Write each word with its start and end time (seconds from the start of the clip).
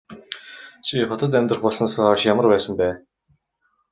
Чи 0.85 0.97
хотод 1.09 1.31
амьдрах 1.37 1.61
болсноосоо 1.63 2.07
хойш 2.09 2.21
ямар 2.31 2.45
байсан 2.51 2.73
бэ? 2.79 2.87